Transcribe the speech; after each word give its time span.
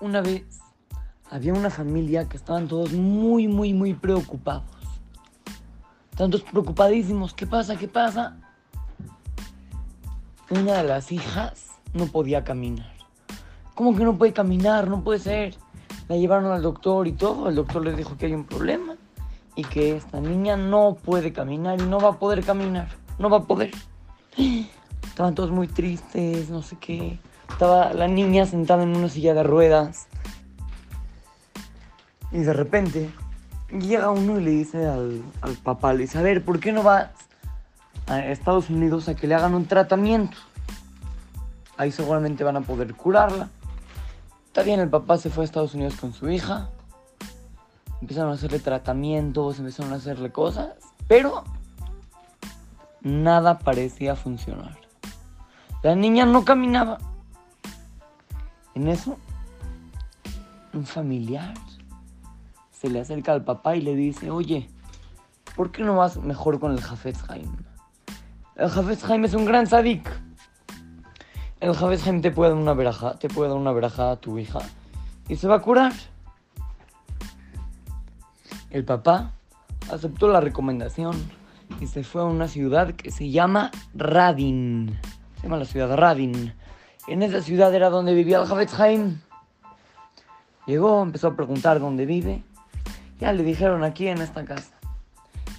Una 0.00 0.22
vez 0.22 0.60
había 1.30 1.52
una 1.52 1.68
familia 1.68 2.26
que 2.26 2.38
estaban 2.38 2.68
todos 2.68 2.92
muy, 2.92 3.48
muy, 3.48 3.74
muy 3.74 3.92
preocupados. 3.92 4.64
Tantos 6.16 6.42
preocupadísimos. 6.42 7.34
¿Qué 7.34 7.46
pasa? 7.46 7.76
¿Qué 7.76 7.86
pasa? 7.86 8.38
Una 10.50 10.78
de 10.78 10.84
las 10.84 11.12
hijas 11.12 11.66
no 11.92 12.06
podía 12.06 12.44
caminar. 12.44 12.92
¿Cómo 13.74 13.94
que 13.94 14.04
no 14.04 14.16
puede 14.16 14.32
caminar? 14.32 14.88
No 14.88 15.04
puede 15.04 15.18
ser. 15.18 15.56
La 16.08 16.16
llevaron 16.16 16.50
al 16.50 16.62
doctor 16.62 17.06
y 17.06 17.12
todo. 17.12 17.48
El 17.48 17.54
doctor 17.54 17.84
les 17.84 17.96
dijo 17.96 18.16
que 18.16 18.26
hay 18.26 18.32
un 18.32 18.44
problema 18.44 18.96
y 19.54 19.64
que 19.64 19.96
esta 19.96 20.20
niña 20.20 20.56
no 20.56 20.94
puede 20.94 21.32
caminar 21.32 21.80
y 21.80 21.84
no 21.84 22.00
va 22.00 22.10
a 22.10 22.18
poder 22.18 22.42
caminar. 22.42 22.88
No 23.18 23.28
va 23.28 23.38
a 23.38 23.42
poder. 23.42 23.70
Estaban 25.04 25.34
todos 25.34 25.50
muy 25.50 25.68
tristes, 25.68 26.48
no 26.48 26.62
sé 26.62 26.76
qué. 26.80 27.18
Estaba 27.50 27.92
la 27.92 28.08
niña 28.08 28.46
sentada 28.46 28.82
en 28.82 28.96
una 28.96 29.08
silla 29.08 29.34
de 29.34 29.42
ruedas. 29.42 30.06
Y 32.32 32.38
de 32.38 32.52
repente 32.52 33.10
llega 33.70 34.10
uno 34.10 34.38
y 34.38 34.44
le 34.44 34.50
dice 34.50 34.86
al, 34.86 35.22
al 35.42 35.54
papá, 35.56 35.92
le 35.92 36.00
dice, 36.00 36.18
a 36.18 36.22
ver, 36.22 36.44
¿por 36.44 36.60
qué 36.60 36.72
no 36.72 36.82
vas 36.82 37.10
a 38.06 38.20
Estados 38.26 38.70
Unidos 38.70 39.08
a 39.08 39.14
que 39.14 39.26
le 39.26 39.34
hagan 39.34 39.54
un 39.54 39.66
tratamiento? 39.66 40.36
Ahí 41.76 41.92
seguramente 41.92 42.44
van 42.44 42.56
a 42.56 42.60
poder 42.60 42.94
curarla. 42.94 43.48
Está 44.46 44.62
bien, 44.62 44.80
el 44.80 44.88
papá 44.88 45.18
se 45.18 45.30
fue 45.30 45.44
a 45.44 45.46
Estados 45.46 45.74
Unidos 45.74 45.96
con 45.96 46.12
su 46.12 46.30
hija. 46.30 46.70
Empezaron 48.00 48.30
a 48.30 48.34
hacerle 48.34 48.58
tratamientos, 48.58 49.58
empezaron 49.58 49.92
a 49.92 49.96
hacerle 49.96 50.32
cosas, 50.32 50.70
pero 51.06 51.44
nada 53.02 53.58
parecía 53.58 54.16
funcionar. 54.16 54.78
La 55.82 55.94
niña 55.94 56.26
no 56.26 56.44
caminaba. 56.44 56.98
En 58.80 58.88
eso, 58.88 59.18
un 60.72 60.86
familiar 60.86 61.52
se 62.72 62.88
le 62.88 62.98
acerca 62.98 63.30
al 63.30 63.44
papá 63.44 63.76
y 63.76 63.82
le 63.82 63.94
dice, 63.94 64.30
oye, 64.30 64.70
¿por 65.54 65.70
qué 65.70 65.82
no 65.82 65.96
vas 65.96 66.16
mejor 66.16 66.58
con 66.58 66.72
el 66.72 66.80
Jafetz 66.80 67.22
Haim? 67.28 67.54
El 68.56 68.70
Jafetz 68.70 69.04
Haim 69.04 69.22
es 69.26 69.34
un 69.34 69.44
gran 69.44 69.66
sadik. 69.66 70.08
El 71.60 71.74
Jafetz 71.74 72.06
Haim 72.06 72.22
te 72.22 72.30
puede 72.30 72.52
dar 72.52 72.58
una 72.58 72.72
veraja, 72.72 73.18
te 73.18 73.28
puede 73.28 73.50
dar 73.50 73.58
una 73.58 73.72
veraja 73.72 74.12
a 74.12 74.16
tu 74.16 74.38
hija 74.38 74.60
y 75.28 75.36
se 75.36 75.46
va 75.46 75.56
a 75.56 75.60
curar. 75.60 75.92
El 78.70 78.86
papá 78.86 79.32
aceptó 79.92 80.28
la 80.28 80.40
recomendación 80.40 81.22
y 81.82 81.86
se 81.86 82.02
fue 82.02 82.22
a 82.22 82.24
una 82.24 82.48
ciudad 82.48 82.94
que 82.94 83.10
se 83.10 83.28
llama 83.28 83.72
Radin. 83.92 84.98
Se 85.36 85.42
llama 85.42 85.58
la 85.58 85.66
ciudad 85.66 85.94
Radin. 85.94 86.54
En 87.06 87.22
esa 87.22 87.42
ciudad 87.42 87.74
era 87.74 87.90
donde 87.90 88.14
vivía 88.14 88.40
el 88.40 88.46
Jafetz 88.46 88.78
Haim. 88.78 89.20
Llegó, 90.66 91.02
empezó 91.02 91.28
a 91.28 91.36
preguntar 91.36 91.80
dónde 91.80 92.06
vive. 92.06 92.44
Ya 93.18 93.32
le 93.32 93.42
dijeron 93.42 93.84
aquí 93.84 94.08
en 94.08 94.18
esta 94.18 94.44
casa. 94.44 94.78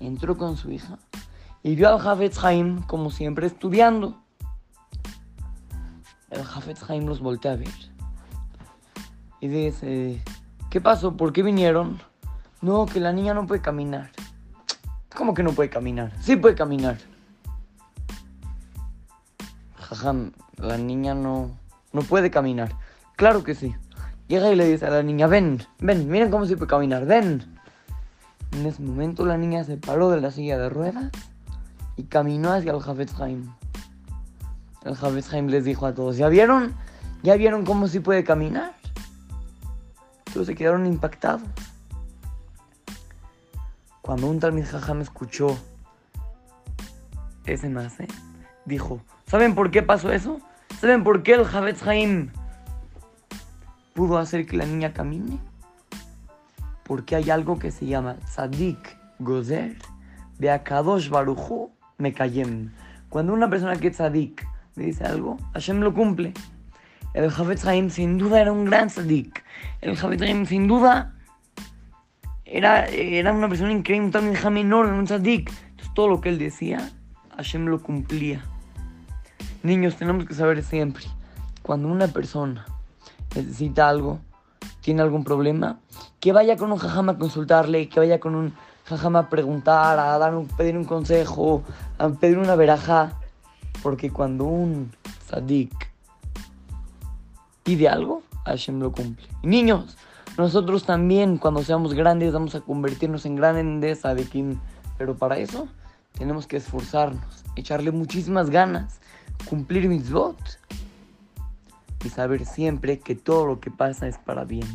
Entró 0.00 0.36
con 0.36 0.56
su 0.56 0.70
hija 0.70 0.98
y 1.62 1.74
vio 1.74 1.88
al 1.88 1.98
Jafetz 1.98 2.42
Haim 2.44 2.82
como 2.82 3.10
siempre 3.10 3.46
estudiando. 3.46 4.20
El 6.30 6.44
Jafetz 6.44 6.88
Haim 6.90 7.06
los 7.06 7.20
voltea 7.20 7.52
a 7.52 7.56
ver. 7.56 7.68
Y 9.40 9.48
dice, 9.48 10.22
¿qué 10.70 10.80
pasó? 10.80 11.16
¿Por 11.16 11.32
qué 11.32 11.42
vinieron? 11.42 12.00
No, 12.60 12.86
que 12.86 13.00
la 13.00 13.12
niña 13.12 13.34
no 13.34 13.46
puede 13.46 13.60
caminar. 13.60 14.10
¿Cómo 15.14 15.34
que 15.34 15.42
no 15.42 15.52
puede 15.52 15.70
caminar? 15.70 16.12
Sí 16.20 16.36
puede 16.36 16.54
caminar. 16.54 16.98
La 20.02 20.76
niña 20.78 21.14
no, 21.14 21.50
no 21.92 22.02
puede 22.02 22.30
caminar. 22.30 22.74
Claro 23.16 23.44
que 23.44 23.54
sí. 23.54 23.74
Llega 24.28 24.50
y 24.50 24.56
le 24.56 24.66
dice 24.66 24.86
a 24.86 24.90
la 24.90 25.02
niña, 25.02 25.26
ven, 25.26 25.62
ven, 25.78 26.08
miren 26.08 26.30
cómo 26.30 26.46
se 26.46 26.56
puede 26.56 26.68
caminar, 26.68 27.06
ven. 27.06 27.58
En 28.52 28.66
ese 28.66 28.82
momento 28.82 29.24
la 29.24 29.36
niña 29.36 29.64
se 29.64 29.76
paró 29.76 30.10
de 30.10 30.20
la 30.20 30.30
silla 30.30 30.58
de 30.58 30.68
ruedas 30.68 31.10
y 31.96 32.04
caminó 32.04 32.52
hacia 32.52 32.72
el 32.72 32.80
Jafetz 32.80 33.18
Haim. 33.20 33.52
El 34.84 34.96
Jafetz 34.96 35.32
Haim 35.32 35.46
les 35.48 35.64
dijo 35.64 35.86
a 35.86 35.94
todos, 35.94 36.16
¿ya 36.16 36.28
vieron? 36.28 36.74
¿Ya 37.22 37.36
vieron 37.36 37.64
cómo 37.64 37.88
se 37.88 38.00
puede 38.00 38.24
caminar? 38.24 38.74
Todos 40.32 40.46
se 40.46 40.54
quedaron 40.54 40.86
impactados. 40.86 41.42
Cuando 44.02 44.28
un 44.28 44.38
Talmid 44.38 44.64
Jajam 44.64 45.00
escuchó 45.00 45.56
ese 47.44 47.68
mase, 47.68 48.06
dijo, 48.64 49.00
¿saben 49.26 49.54
por 49.54 49.70
qué 49.70 49.82
pasó 49.82 50.12
eso? 50.12 50.40
¿Saben 50.80 51.04
por 51.04 51.22
qué 51.22 51.34
el 51.34 51.44
Jafetz 51.44 51.86
Haim 51.86 52.30
pudo 53.94 54.18
hacer 54.18 54.46
que 54.46 54.56
la 54.56 54.66
niña 54.66 54.92
camine? 54.92 55.38
Porque 56.84 57.16
hay 57.16 57.30
algo 57.30 57.58
que 57.58 57.70
se 57.70 57.86
llama 57.86 58.16
Tzadik 58.26 58.96
Gozer 59.18 59.76
Beakadosh 60.38 61.08
Baruchu 61.08 61.70
Mekayem. 61.98 62.70
Cuando 63.08 63.32
una 63.32 63.48
persona 63.48 63.76
que 63.76 63.88
es 63.88 63.94
Tzadik 63.94 64.46
le 64.76 64.86
dice 64.86 65.04
algo, 65.04 65.38
Hashem 65.54 65.80
lo 65.80 65.94
cumple. 65.94 66.32
El 67.14 67.30
Jafetz 67.30 67.64
Haim 67.64 67.88
sin 67.88 68.18
duda 68.18 68.40
era 68.40 68.52
un 68.52 68.66
gran 68.66 68.88
Tzadik. 68.88 69.42
El 69.80 69.96
Jafetz 69.96 70.22
Haim 70.22 70.44
sin 70.44 70.68
duda 70.68 71.14
era, 72.44 72.86
era 72.86 73.32
una 73.32 73.48
persona 73.48 73.72
increíble, 73.72 74.06
un 74.06 74.12
Talmid 74.12 74.60
enorme, 74.60 74.92
un. 74.92 75.00
Entonces 75.00 75.94
todo 75.94 76.08
lo 76.08 76.20
que 76.20 76.28
él 76.28 76.38
decía, 76.38 76.90
Hashem 77.36 77.66
lo 77.66 77.82
cumplía. 77.82 78.44
Niños, 79.66 79.96
tenemos 79.96 80.26
que 80.26 80.34
saber 80.34 80.62
siempre, 80.62 81.04
cuando 81.62 81.88
una 81.88 82.06
persona 82.06 82.64
necesita 83.34 83.88
algo, 83.88 84.20
tiene 84.80 85.02
algún 85.02 85.24
problema, 85.24 85.80
que 86.20 86.30
vaya 86.30 86.56
con 86.56 86.70
un 86.70 86.78
jajama 86.78 87.12
a 87.12 87.18
consultarle, 87.18 87.88
que 87.88 87.98
vaya 87.98 88.20
con 88.20 88.36
un 88.36 88.52
jajama 88.84 89.18
a 89.18 89.28
preguntar, 89.28 89.98
a 89.98 90.16
dar 90.18 90.36
un, 90.36 90.46
pedir 90.46 90.76
un 90.76 90.84
consejo, 90.84 91.64
a 91.98 92.10
pedir 92.10 92.38
una 92.38 92.54
veraja. 92.54 93.14
Porque 93.82 94.12
cuando 94.12 94.44
un 94.44 94.92
sadik 95.28 95.90
pide 97.64 97.88
algo, 97.88 98.22
Hashem 98.44 98.78
lo 98.78 98.92
cumple. 98.92 99.26
Niños, 99.42 99.96
nosotros 100.38 100.84
también 100.84 101.38
cuando 101.38 101.64
seamos 101.64 101.92
grandes 101.92 102.32
vamos 102.32 102.54
a 102.54 102.60
convertirnos 102.60 103.26
en 103.26 103.34
grandes 103.34 104.02
sadikim. 104.02 104.60
Pero 104.96 105.16
para 105.16 105.38
eso 105.38 105.66
tenemos 106.16 106.46
que 106.46 106.56
esforzarnos, 106.58 107.42
echarle 107.56 107.90
muchísimas 107.90 108.48
ganas, 108.48 109.00
cumplir 109.48 109.88
mitzvot 109.88 110.36
y 112.04 112.08
saber 112.08 112.44
siempre 112.44 112.98
que 112.98 113.14
todo 113.14 113.46
lo 113.46 113.60
que 113.60 113.70
pasa 113.70 114.08
es 114.08 114.18
para 114.18 114.44
bien. 114.44 114.66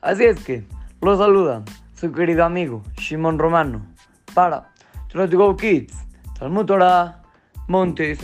Así 0.00 0.24
es 0.24 0.42
que, 0.42 0.66
los 1.02 1.18
saluda 1.18 1.62
su 1.94 2.10
querido 2.12 2.44
amigo 2.44 2.82
Shimon 2.96 3.38
Romano 3.38 3.82
para 4.34 4.72
Try 5.08 5.28
to 5.28 5.36
Go 5.36 5.56
Kids, 5.56 5.94
Talmud 6.38 6.66
Torah, 6.66 7.22
Monte. 7.68 8.16